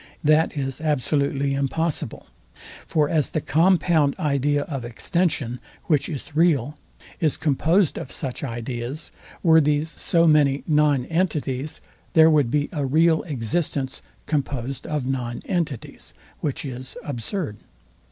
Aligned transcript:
That 0.23 0.57
is 0.57 0.81
absolutely 0.81 1.53
impossible. 1.53 2.25
For 2.87 3.07
as 3.07 3.29
the 3.29 3.39
compound 3.39 4.15
idea 4.17 4.63
of 4.63 4.83
extension, 4.83 5.59
which 5.83 6.09
is 6.09 6.35
real, 6.35 6.75
is 7.19 7.37
composed 7.37 7.99
of 7.99 8.11
such 8.11 8.43
ideas; 8.43 9.11
were 9.43 9.61
these 9.61 9.89
so 9.89 10.25
many 10.25 10.63
non 10.67 11.05
entities, 11.05 11.81
there 12.13 12.31
would 12.31 12.49
be 12.49 12.67
a 12.71 12.83
real 12.83 13.21
existence 13.27 14.01
composed 14.25 14.87
of 14.87 15.05
non 15.05 15.43
entities; 15.45 16.15
which 16.39 16.65
is 16.65 16.97
absurd. 17.03 17.57